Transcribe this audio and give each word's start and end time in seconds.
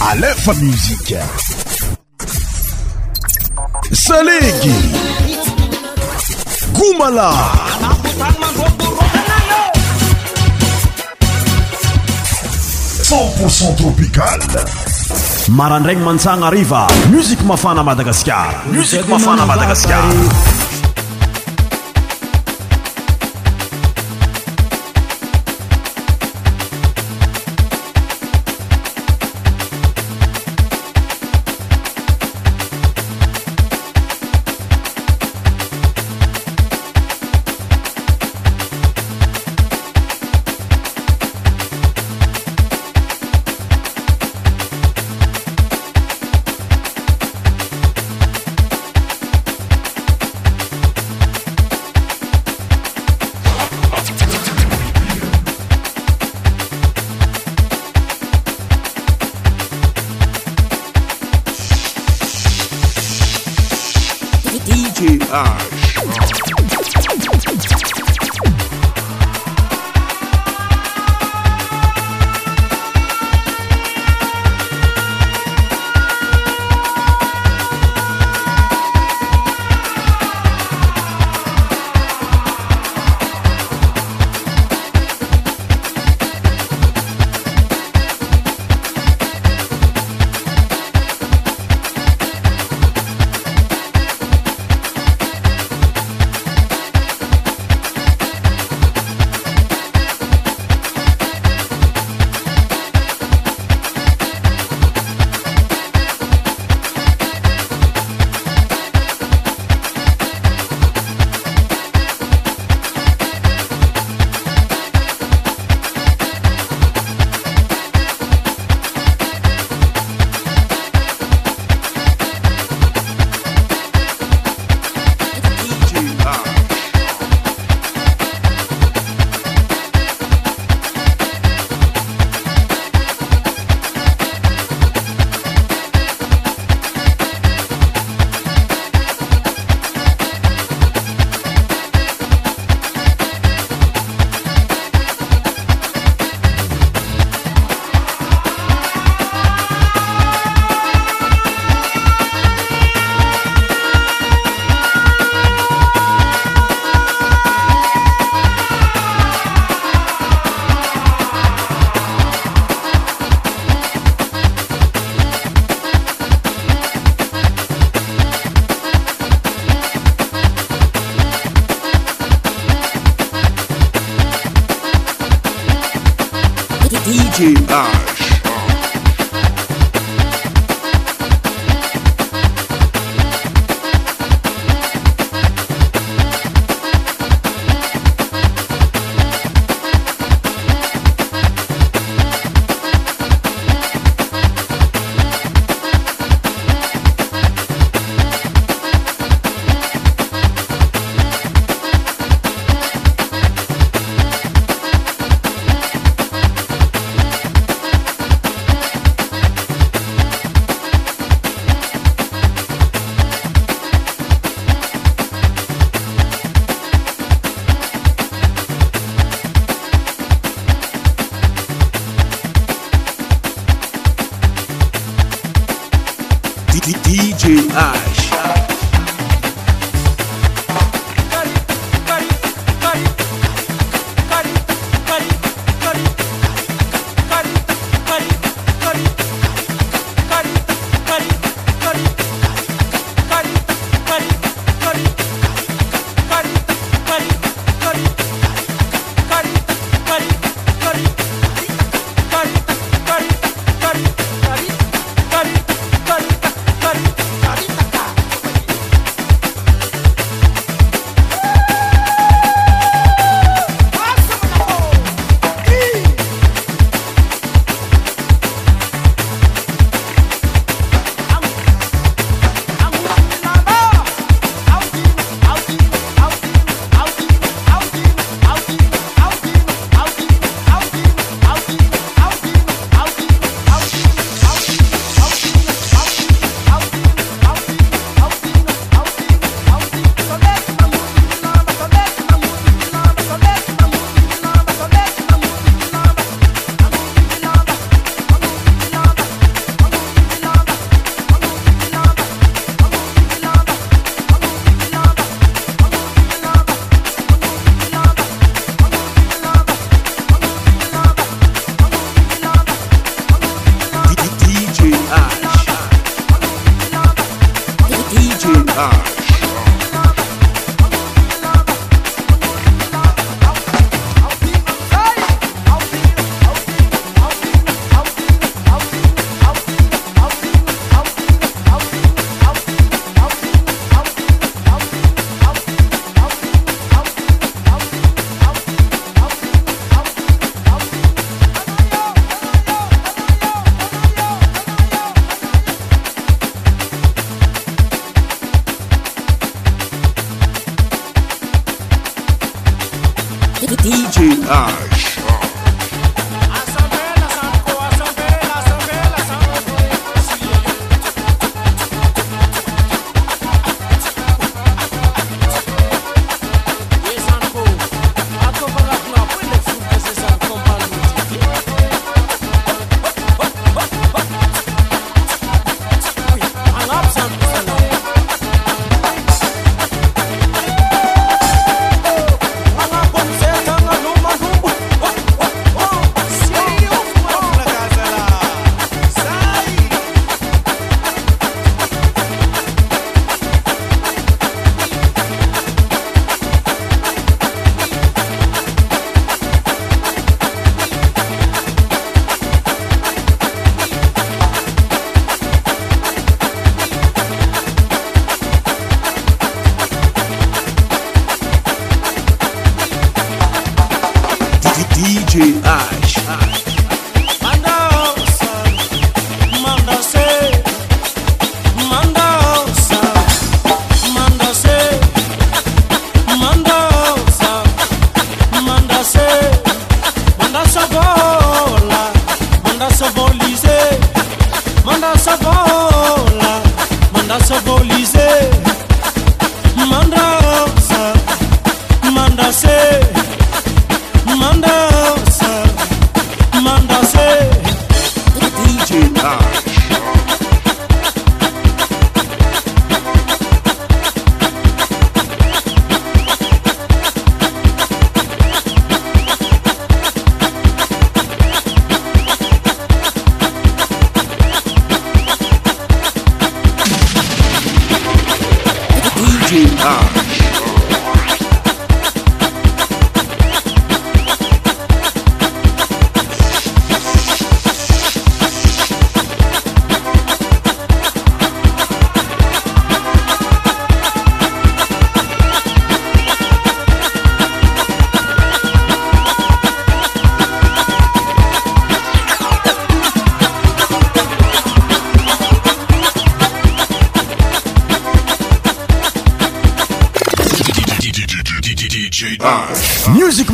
alefa 0.00 0.50
euh, 0.52 0.60
musike 0.62 1.20
salegy 3.92 4.74
gomala 6.76 7.32
centpourcent 13.02 13.76
tropicale 13.80 14.44
marandragny 15.48 16.02
mantsagna 16.04 16.46
ariva 16.52 16.86
musik 17.10 17.40
mafana 17.48 17.82
madagaskar 17.82 18.64
madagasar 19.46 20.04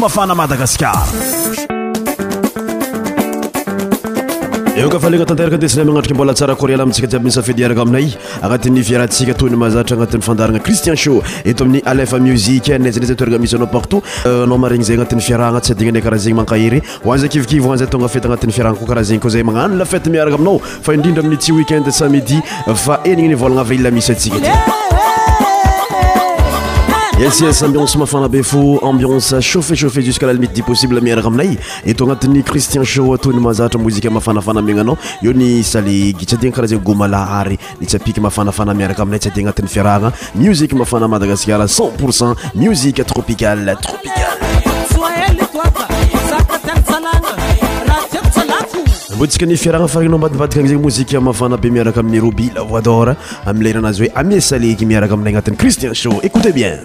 mafana 0.02 0.34
madagasar 0.34 0.94
eo 4.80 4.88
kafahalegna 4.92 5.26
tanteraka 5.30 5.56
adesinay 5.58 5.84
magnatrika 5.88 6.14
mbola 6.16 6.32
tsara 6.38 6.54
corial 6.60 6.80
amitsika 6.84 7.06
jiabyny 7.12 7.32
safedy 7.36 7.62
araka 7.68 7.82
aminay 7.84 8.06
anatin'ny 8.46 8.82
fiarasika 8.90 9.34
toyny 9.40 9.56
mahazatra 9.62 9.94
anatin'ny 9.98 10.22
fandarana 10.28 10.60
cristian 10.66 10.96
sho 11.04 11.14
eto 11.50 11.62
amin'ny 11.66 11.80
alf 11.92 12.12
musiq 12.26 12.66
azy 12.70 13.02
z 13.02 13.12
tora 13.20 13.38
misy 13.44 13.54
anao 13.58 13.66
partout 13.74 14.02
euh, 14.30 14.44
anao 14.46 14.58
maregny 14.64 14.84
zay 14.88 14.96
anatin'ny 15.00 15.22
fiarahgna 15.28 15.60
tsy 15.64 15.72
adinanay 15.76 16.02
karah 16.06 16.18
zegny 16.24 16.36
mankahery 16.40 16.80
hoazay 17.08 17.28
kivikiv 17.34 17.68
azay 17.74 17.88
tonga 17.94 18.08
fety 18.14 18.26
agnatin'ny 18.28 18.52
fiarahana 18.58 18.78
ko 18.82 18.86
karaha 18.90 19.04
zegny 19.10 19.20
ko 19.20 19.28
zay 19.34 19.42
manano 19.50 19.72
lafetmiaraka 19.82 20.36
aminao 20.38 20.56
fa 20.86 20.90
indrindra 20.98 21.22
amin'ny 21.26 21.38
tsi 21.44 21.50
weekend 21.58 21.86
sa 22.00 22.06
midi 22.16 22.38
fa 22.86 23.00
eniny 23.10 23.28
nivolana 23.34 23.60
avia 23.66 23.90
misy 23.98 24.12
atsika 24.12 25.06
es 27.20 27.42
es 27.42 27.62
ambionce 27.62 27.98
mafanabe 27.98 28.42
fo 28.44 28.78
ambionce 28.86 29.40
chaufetchaufet 29.40 30.04
jushlmt 30.04 30.52
dipossibe 30.54 31.00
miaraka 31.02 31.26
aminay 31.28 31.58
eto 31.84 32.04
anatin'ny 32.04 32.42
cristiensho 32.44 33.12
atony 33.14 33.40
mahazatra 33.40 33.80
mozia 33.80 34.08
mahafanafana 34.10 34.62
minanao 34.62 34.96
eo 35.22 35.32
ny 35.32 35.62
salegy 35.64 36.24
tsy 36.24 36.34
adiny 36.36 36.52
karaha 36.52 36.68
zeny 36.68 36.80
gomalaary 36.82 37.58
itsapiky 37.82 38.20
mahafanafana 38.20 38.72
miaraka 38.74 39.02
aminay 39.02 39.18
tsy 39.18 39.28
adi 39.30 39.40
anatin'yfiarahana 39.40 40.12
muziafanamadagasa 40.36 41.66
cetpourcet 41.66 42.36
iriafrhnamadiaka 49.40 50.62
znyozia 50.68 51.20
mafanabe 51.20 51.70
miaraka 51.70 52.00
amin'yrbior 52.00 53.16
amaranazy 53.46 54.02
hoe 54.06 54.12
ame 54.14 54.40
sae 54.40 54.76
miaraka 54.86 55.14
aminay 55.14 55.36
ana'y 55.36 55.56
cristien 55.56 55.94
sh 55.94 56.06
écoute 56.22 56.52
bien 56.54 56.78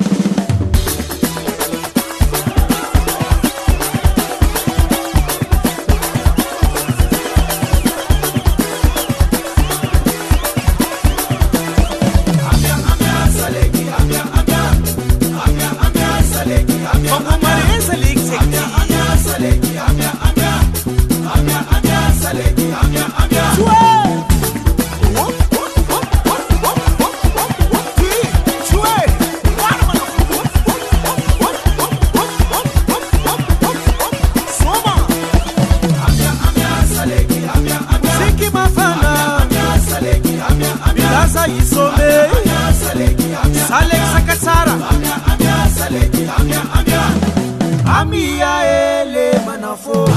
Zambia 48.13 48.61
ele 48.99 49.29
eh, 49.31 49.41
manafo 49.45 50.12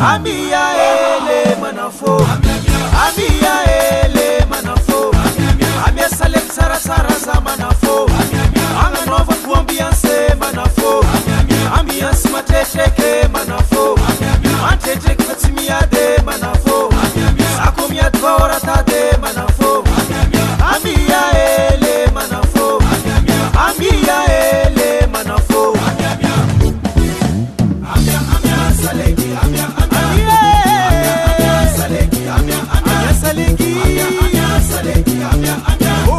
a 0.00 0.18
minha 0.18 0.72
é 0.74 0.99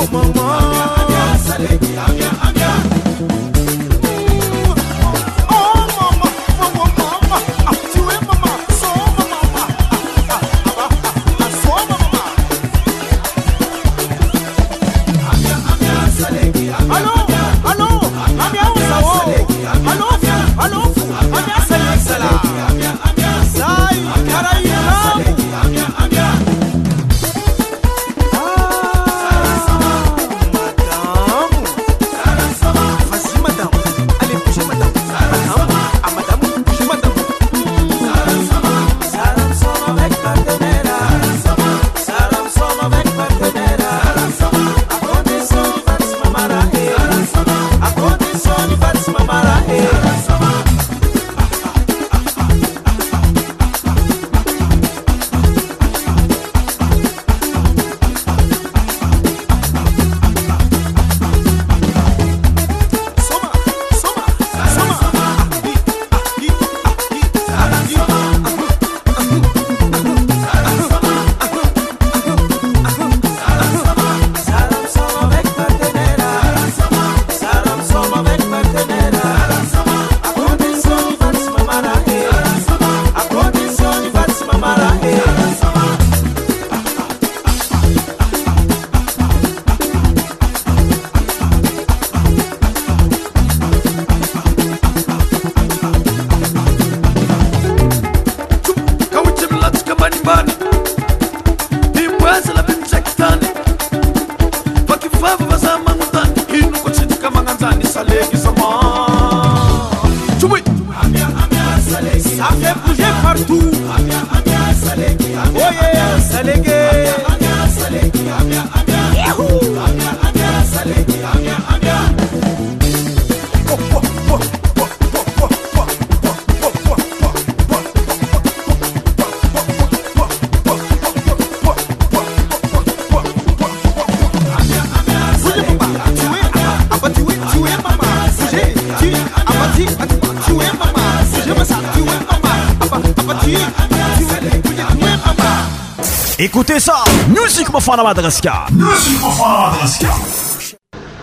mamãe. 0.09 1.90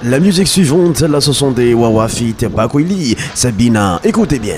La 0.04 0.18
musique 0.20 0.48
suivante, 0.48 1.00
là, 1.00 1.20
ce 1.20 1.32
sont 1.32 1.50
des 1.50 1.74
Fit 2.08 2.34
Bakwili 2.46 3.16
Sabina. 3.34 3.98
Écoutez 4.04 4.38
bien. 4.38 4.56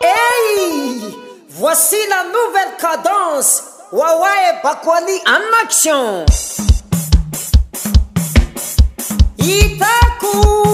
Hey 0.00 1.16
Voici 1.50 1.94
la 2.10 2.24
nouvelle 2.24 2.32
cadence. 2.80 3.62
Wawa 3.92 4.26
et 4.50 4.66
Bakwali 4.66 5.22
en 5.26 5.64
action. 5.64 6.26
Itacu. 9.44 10.73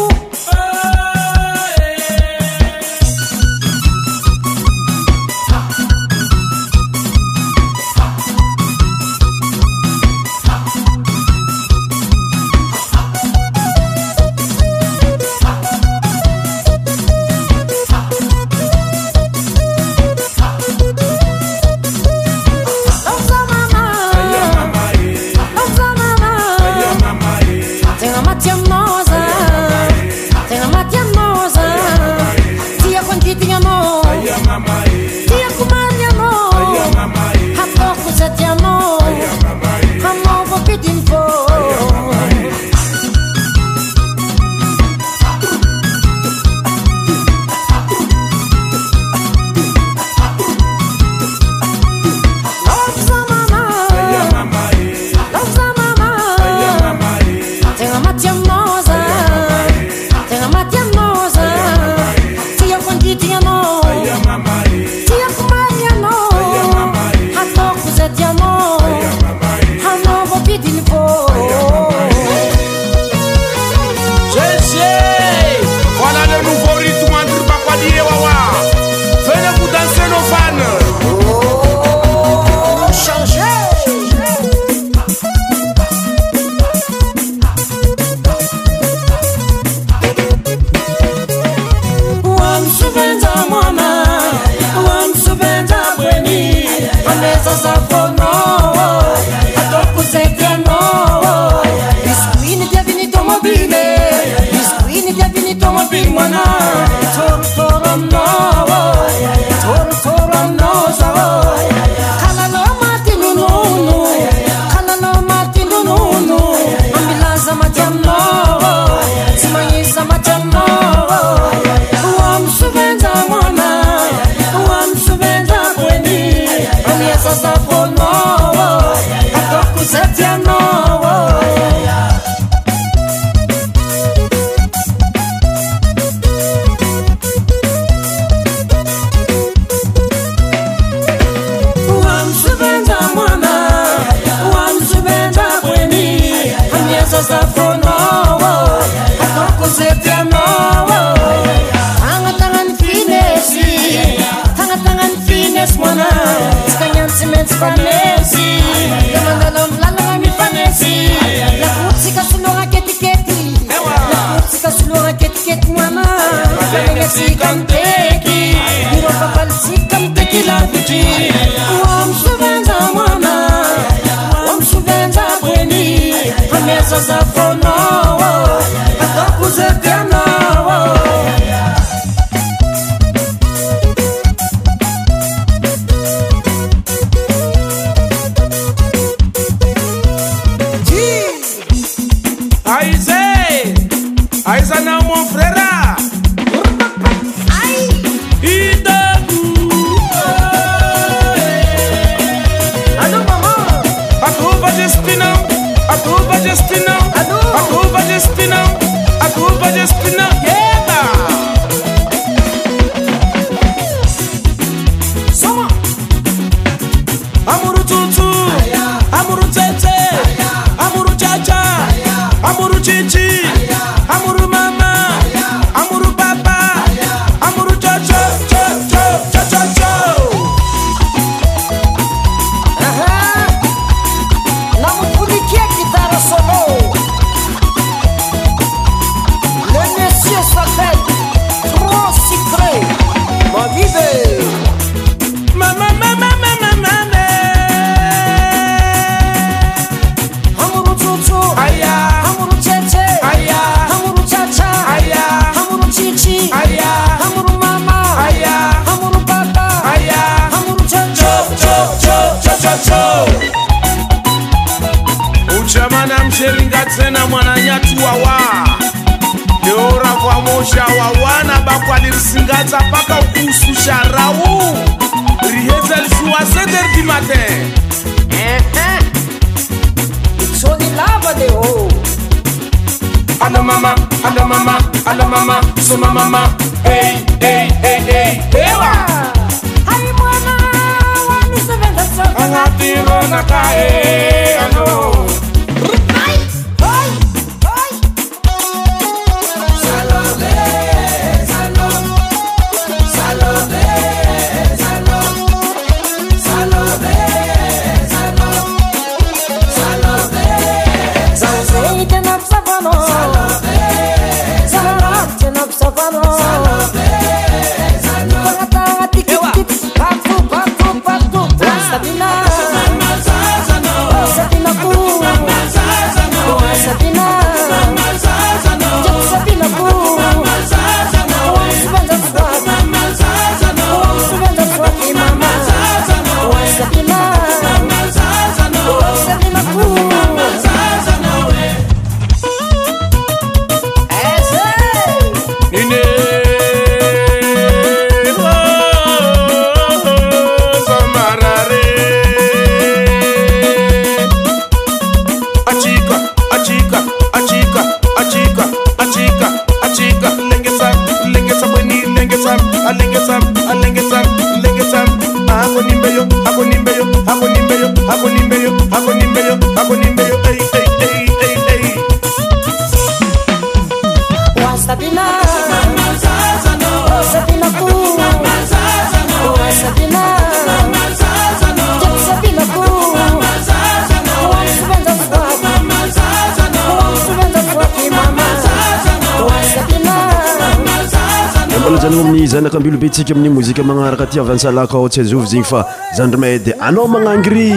nakambilo 392.60 392.98
be 392.98 393.08
tsika 393.08 393.32
amin'ny 393.32 393.48
mozika 393.54 393.82
magnaraka 393.82 394.24
aty 394.24 394.40
avy 394.40 394.52
ansalakaa 394.52 395.08
tsy 395.08 395.20
azovy 395.20 395.46
zegny 395.46 395.64
fa 395.64 395.84
zandrymady 396.16 396.72
anao 396.80 397.06
manangry 397.08 397.72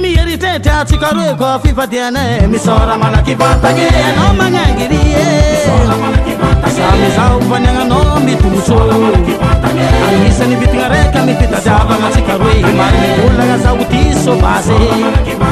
mieritrety 0.00 0.70
atsikaro 0.70 1.36
ko 1.36 1.58
fifadiana 1.62 2.20
misora 2.48 2.96
manakivatane 2.98 3.88
anao 3.88 4.34
manangily 4.38 4.98
e 5.22 5.56
samyzahofaniananao 6.76 8.20
mitoloso 8.20 8.78
ay 10.08 10.16
misanivitigna 10.24 10.88
raika 10.88 11.22
mipitaiavana 11.26 12.06
atsikaroe 12.08 12.64
a 12.64 12.72
miolana 12.72 13.58
zao 13.58 13.76
ty 13.84 14.14
sovay 14.24 15.51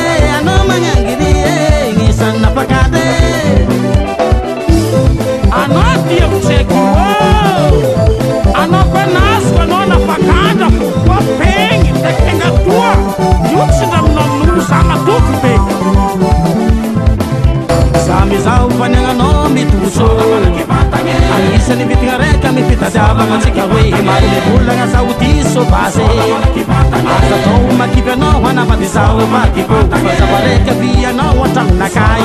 atsika 23.35 23.63
roemamivolagna 23.71 24.85
zaoti 24.93 25.29
sovaeatao 25.53 27.61
makivyanao 27.77 28.41
anahaizahomatikazava 28.49 30.39
raiky 30.45 30.69
avianao 30.73 31.39
atraminakay 31.45 32.23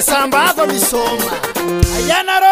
سmبفبصoم 0.05 1.19
ياnر 2.09 2.45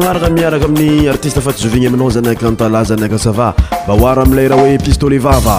agnarana 0.00 0.28
miaraka 0.32 0.64
amin'ny 0.64 1.08
artiste 1.12 1.40
faty 1.44 1.60
zovigny 1.62 1.86
aminao 1.90 2.10
zanyka 2.14 2.48
antala 2.48 2.80
zanyka 2.88 3.18
sava 3.20 3.50
mba 3.84 3.92
hoara 4.00 4.22
amilay 4.24 4.48
raha 4.48 4.62
hoe 4.64 4.74
epistole 4.80 5.18
vava 5.26 5.58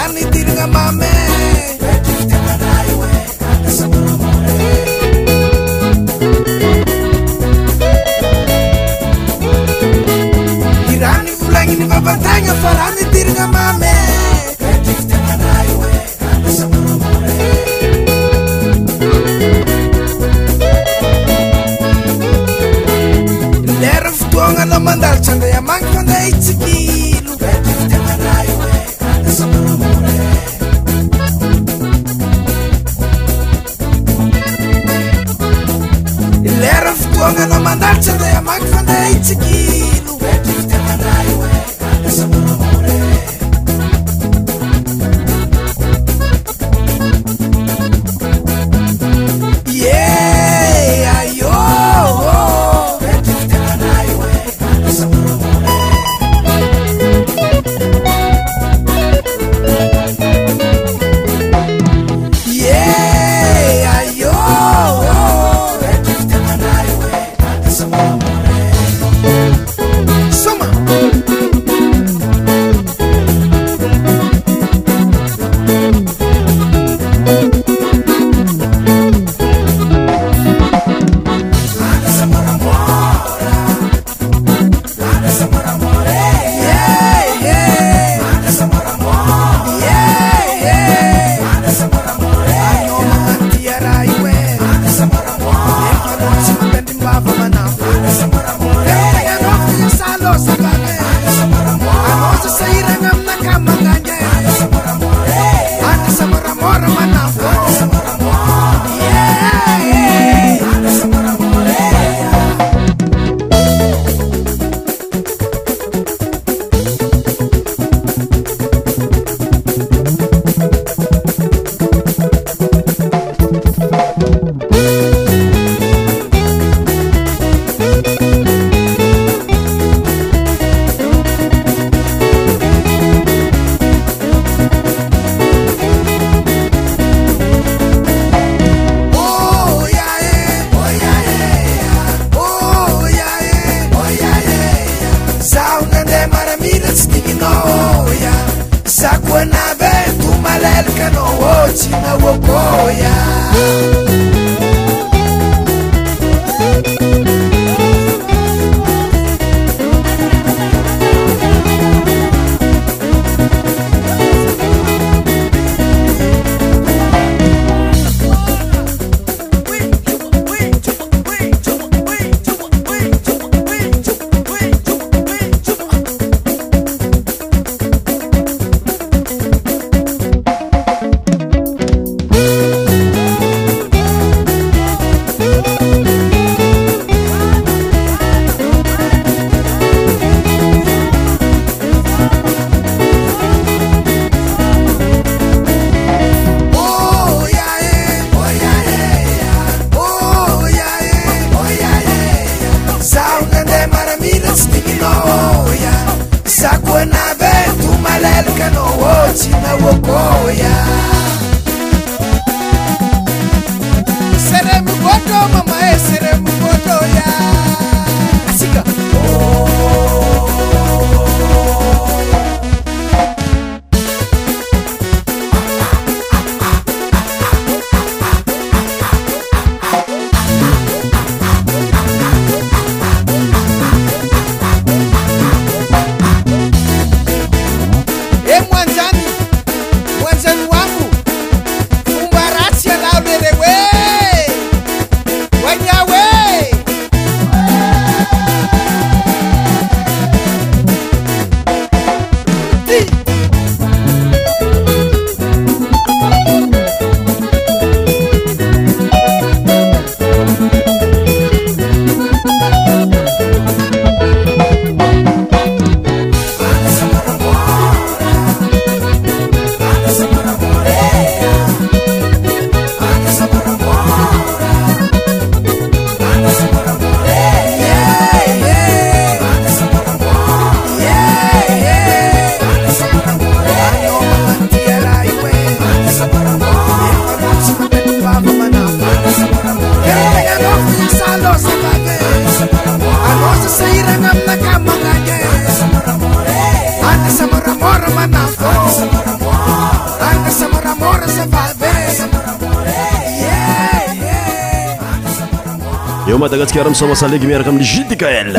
خمسة 306.91 307.11
وصل 307.11 307.31
لك 307.31 307.43
رقم 307.45 307.77
جد 307.79 308.13
كاين 308.13 308.55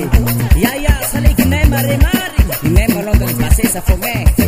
Yeah 0.57 0.77
yeah, 0.81 0.99
salik 1.13 1.37
ne 1.45 1.61
mare 1.69 1.97
mari. 2.01 2.43
Ne 2.73 2.85
malong 2.89 3.19
dan 3.21 3.33
pasesa 3.37 3.81
for 3.85 3.99
me. 4.01 4.48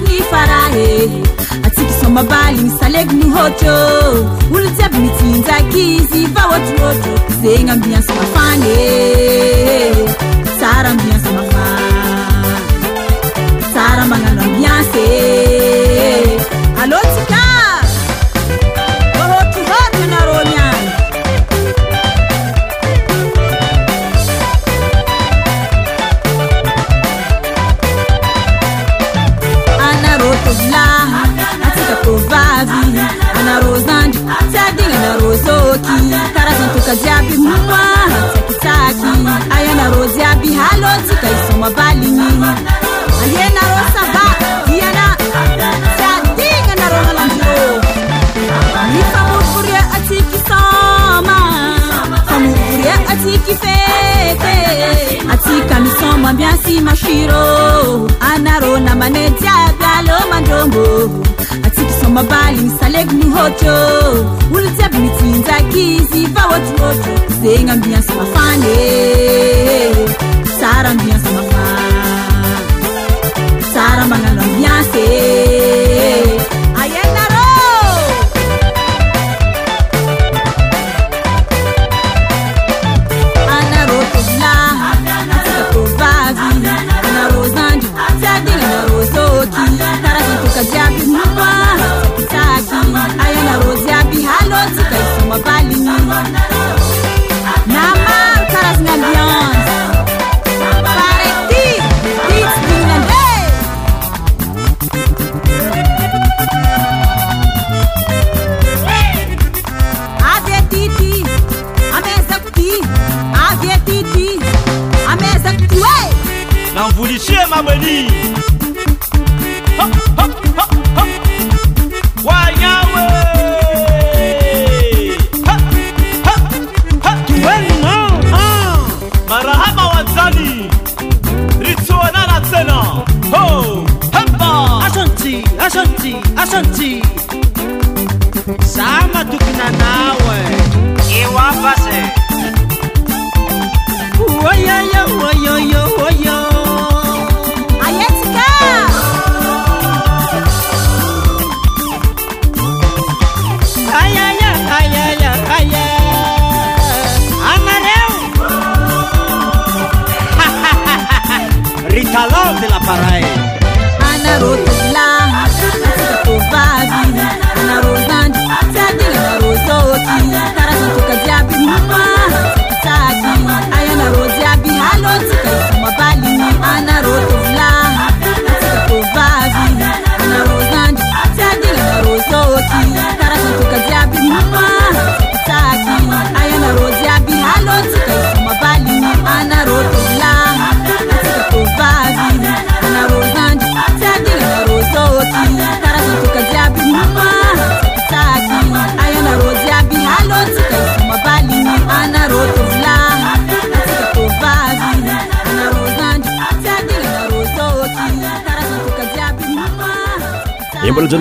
ni 0.00 0.18
fara 0.30 0.60
eh 0.72 1.10
atsika 1.66 1.92
somabaly 2.00 2.56
gny 2.60 2.70
salego 2.78 3.12
ny 3.18 3.26
hôtrô 3.34 3.78
olo 4.56 4.68
tsy 4.76 4.82
aby 4.86 4.98
mitsy 5.04 5.24
minzaiky 5.32 5.82
izy 6.00 6.20
fa 6.34 6.42
oatraotrô 6.52 6.88
zegny 7.40 7.70
ambiansy 7.74 8.12
mafany 8.20 8.68
e. 8.74 8.84
tsara 10.58 10.88
ambiansy 10.94 11.30
mafa 11.38 11.66
tsara 13.72 14.04
magnano 14.12 14.40
ambiansye 14.48 15.06
e. 15.60 15.61
ambiasy 56.32 56.74
masirô 56.86 57.42
anarô 58.32 58.72
na 58.86 58.92
manay 59.00 59.28
jiaby 59.40 59.84
alo 59.96 60.18
mandrombô 60.30 60.84
atsika 61.66 61.94
somabaly 62.00 62.60
ny 62.66 62.70
saleg 62.78 63.08
ny 63.18 63.26
hôtrô 63.34 63.76
olo 64.56 64.70
jiaby 64.78 64.96
mitsynzaiky 65.04 65.82
izy 65.98 66.20
fa 66.34 66.42
otryoatry 66.54 67.14
zegny 67.40 67.70
ambiasy 67.76 68.12
mafanye 68.20 68.78
sara 70.58 70.88
ambiansy 70.94 71.30
mafa 71.38 71.66
sara 73.74 74.04
magnano 74.12 74.40
ambiansy 74.48 75.21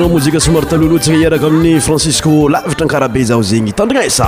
mozika 0.10 0.40
somary 0.40 0.66
taloloantsika 0.70 1.18
iaraka 1.18 1.46
amin'ny 1.48 1.80
francisco 1.88 2.30
lavitra 2.50 2.86
ankaraha 2.86 3.14
be 3.14 3.24
zao 3.24 3.44
zegny 3.44 3.72
tandrinaesa 3.74 4.28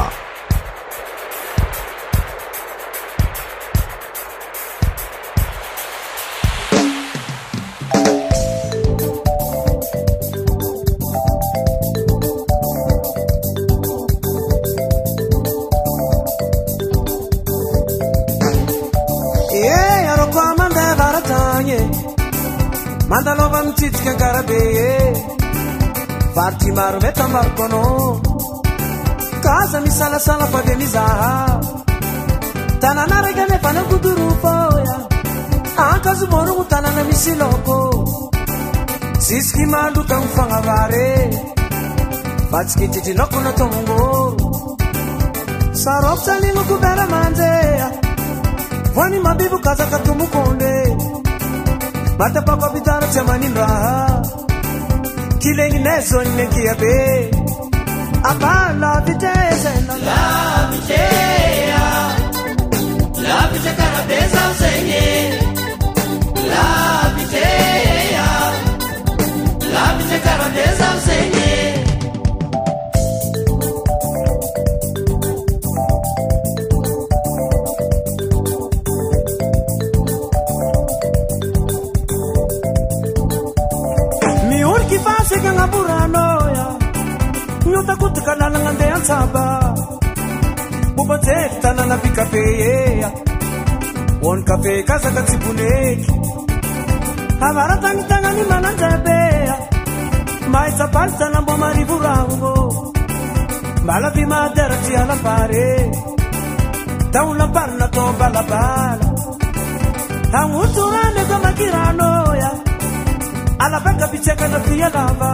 maro 26.76 27.00
meta 27.02 27.24
amarokaana 27.30 27.82
kaza 29.46 29.78
misalasala 29.86 30.46
vade 30.54 30.74
nizaha 30.82 31.34
tanàna 32.82 33.18
raka 33.26 33.44
nevanakodyrofô 33.52 34.54
a 35.82 35.84
ankazo 35.94 36.26
vorogno 36.34 36.64
tanàna 36.72 37.02
misy 37.10 37.32
laoko 37.42 37.78
sisiky 39.26 39.64
malotano 39.74 40.28
fanavare 40.36 41.08
ba 42.52 42.60
tsike 42.68 42.86
tidynako 42.94 43.38
natomongo 43.48 44.04
sarokontsanigna 45.82 46.64
koberamanjea 46.70 47.88
voani 48.96 49.18
mabibo 49.26 49.58
kazakatomokonde 49.66 50.74
matabako 52.20 52.66
apitara 52.70 53.06
ji 53.14 53.20
amanindraha 53.24 54.43
kileni 55.44 55.80
nesonnekiabe 55.86 56.98
abalaviteseabit 58.30 60.06
labiekaree 60.08 61.68
labit 63.28 63.66
labiekaressen 69.76 71.32
takutukalalang'ande 87.88 88.86
ya 88.92 88.98
ntsava 89.02 89.46
vubodzetitananavikapeyeya 90.96 93.10
wonikape 94.24 94.74
kazaka 94.90 95.22
tsikuneki 95.28 96.06
havaratanitana 97.44 98.30
ni 98.38 98.44
manandzebeya 98.52 99.56
mahitsapalitanama 100.54 101.54
marivurago 101.64 102.54
malavimaderatiyalambare 103.88 105.68
taulampari 107.14 107.74
na 107.82 107.88
tombalabala 107.96 108.70
hangwuutzurameka 110.34 111.36
makiranoya 111.46 112.52
alabagapicheka 113.64 114.46
na 114.54 114.60
ti 114.66 114.74
ya 114.82 114.90
lava 114.96 115.34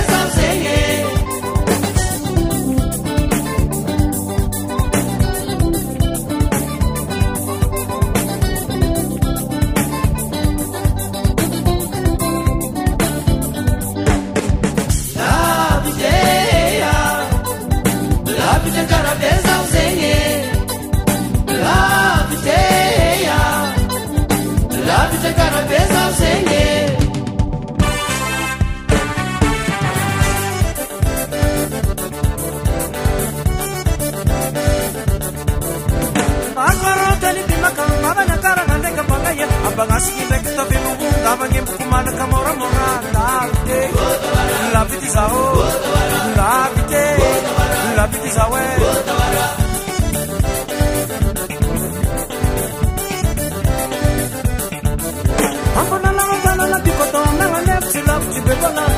ba 39.77 39.83
gnasiky 39.87 40.21
ndraky 40.27 40.49
tabe 40.57 40.77
mao 40.83 40.95
na 41.23 41.31
manemboko 41.39 41.83
manakamoramona 41.91 42.85
lavty 43.13 43.79
labity 44.73 45.09
zao 45.15 45.43
labity 46.39 47.03
labity 47.97 48.29
za 48.35 48.43
eapaanaaaana 57.31 57.75
tnaab 58.61 58.90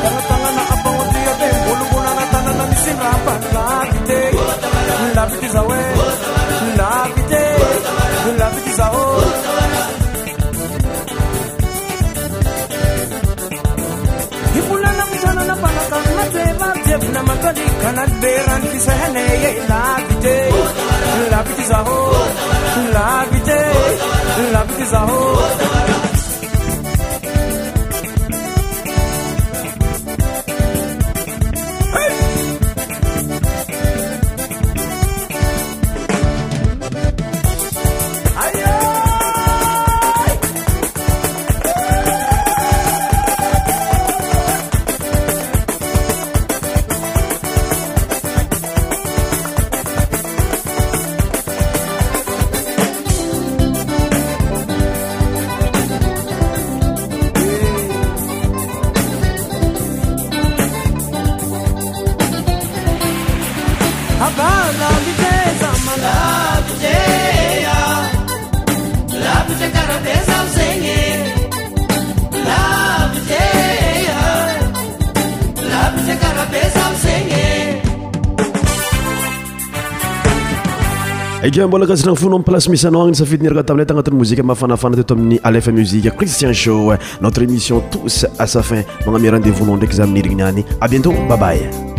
Kan 17.83 17.99
addeeraan 17.99 18.61
kiseenee 18.61 19.63
laabitee 19.69 20.51
laabiti 21.31 21.65
zahoo 21.71 22.23
laabitee 22.93 23.73
laabiti 24.53 24.87
zahoo. 24.91 26.12
gan 81.53 81.69
bola 81.69 81.85
kasinang 81.85 82.17
fo 82.17 82.27
noom 82.33 82.41
place 82.41 82.65
misano 82.65 83.03
ang 83.05 83.13
n 83.13 83.13
sa 83.15 83.29
fit 83.29 83.37
nir 83.37 83.53
ka 83.53 83.61
tamne 83.61 83.85
ta 83.85 83.93
ngaten 83.93 84.17
mousiqu 84.17 84.41
mafanafana 84.41 84.97
te 84.97 85.05
tomni 85.05 85.37
ale 85.45 85.61
fa 85.61 85.69
musique 85.69 86.09
christian 86.17 86.49
show 86.49 86.97
notre 87.21 87.45
émission 87.45 87.77
tous 87.93 88.25
à 88.41 88.49
sa 88.49 88.65
fin 88.65 88.81
ba 89.05 89.13
ngame 89.13 89.37
rendez-vous 89.37 89.61
noonde 89.65 89.85
exame 89.85 90.17
nirignaani 90.17 90.65
a 90.81 90.87
bientôt 90.89 91.13
babaye 91.29 91.92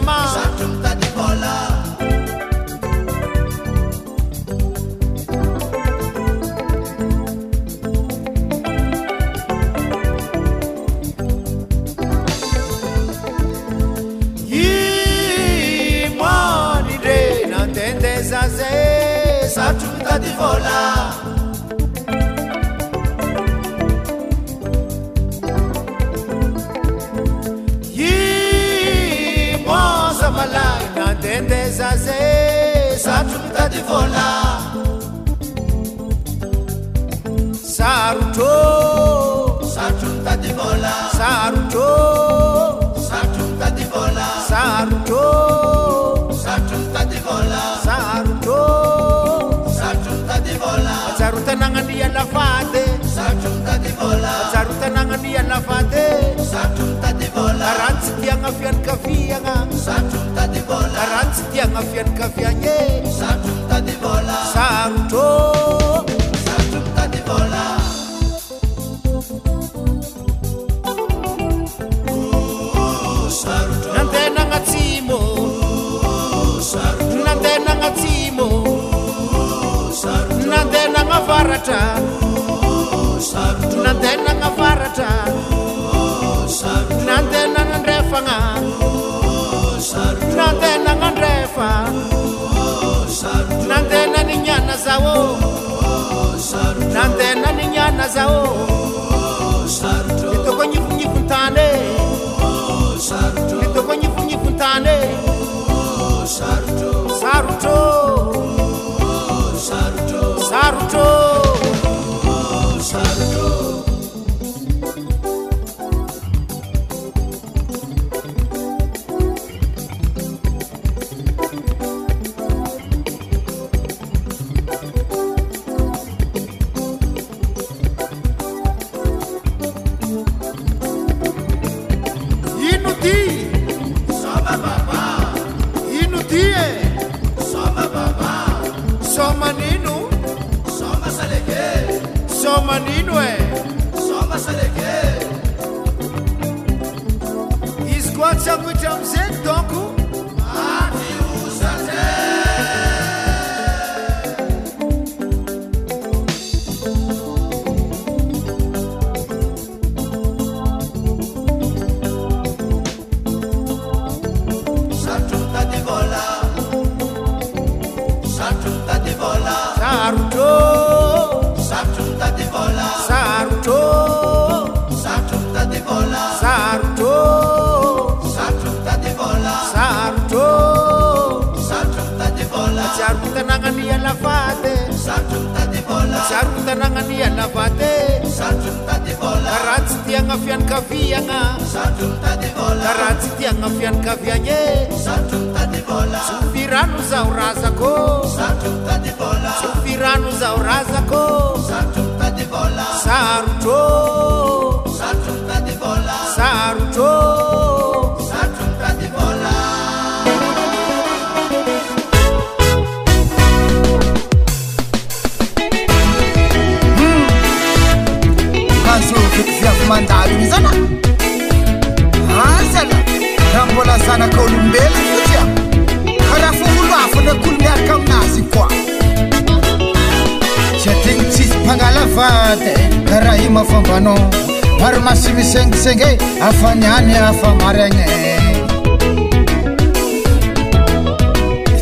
on. 0.00 0.41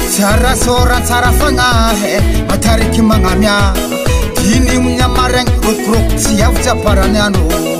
tsarasoratsarafanyaha 0.08 2.16
matariky 2.48 3.02
mangamya 3.04 3.74
kinimonyamarana 4.40 5.44
rokro 5.60 6.00
tsiaotsaparany 6.16 7.18
anosi 7.20 7.76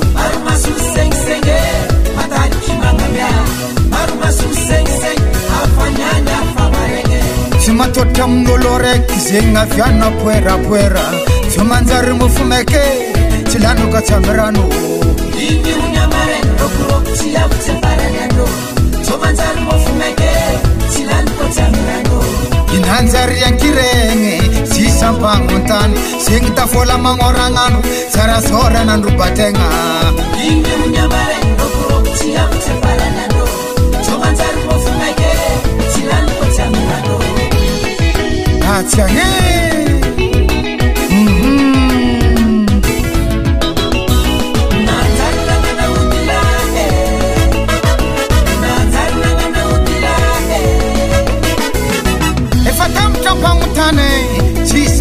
matota 7.73 8.25
migolore 8.27 8.99
kzengavyana 9.09 10.11
koerakoera 10.21 11.03
zyonganzarymofumeke 11.51 12.83
tsilanoka 13.49 13.97
tsamirano 14.01 14.90
ynanjari 22.83 23.43
ankiregny 23.43 24.65
sysavagontany 24.71 25.95
zegny 26.25 26.51
tafola 26.55 26.97
magoran'ando 26.97 27.79
sara 28.13 28.37
soranandro 28.41 29.09
bategnaa 29.17 30.13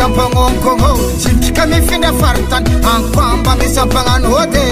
vanonkono 0.08 0.96
tsidrika 1.18 1.66
mifinafaritany 1.66 2.68
anko 2.94 3.20
ambamisapanano 3.20 4.28
ôty 4.40 4.64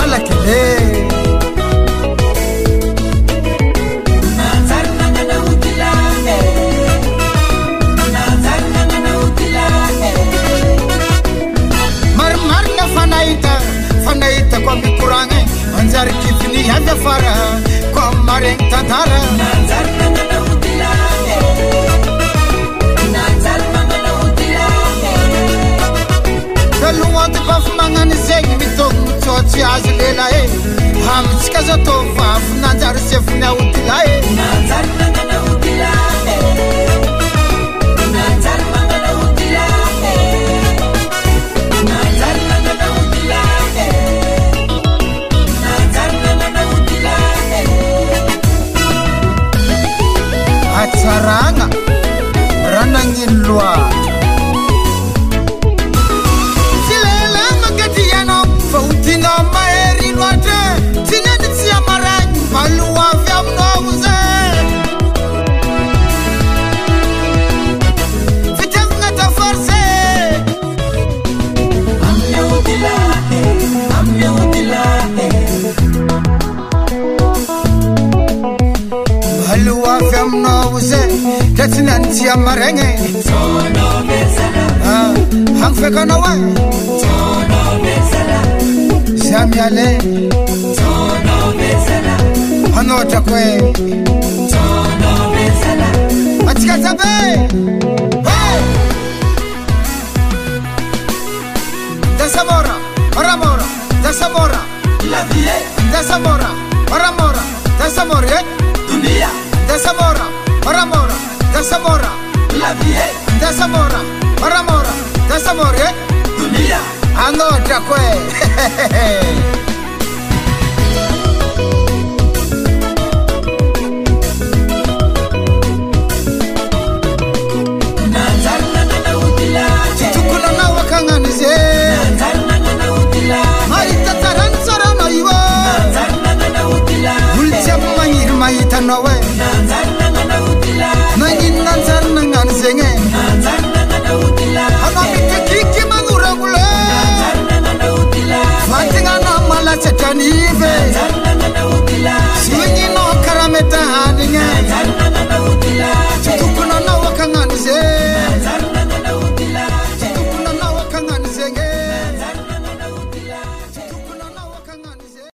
alakye 0.00 0.64
aaymanaaonaarymanaaoa 4.44 5.40
marimarina 12.16 12.84
fanahita 12.94 13.52
fanahitako 14.04 14.70
amikorany 14.70 15.38
anjary 15.78 16.12
kitini 16.22 16.70
amy 16.70 16.94
fara 17.04 17.36
kom 17.94 18.14
mareny 18.26 18.56
tantara 18.70 19.20
azolena 29.64 30.28
e 30.30 30.34
eh. 30.34 30.50
amitsika 31.16 31.62
zao 31.62 31.76
tômba 31.84 32.40
fananjaro 32.48 32.98
sefanyaodyna 32.98 34.04
ea 34.06 36.11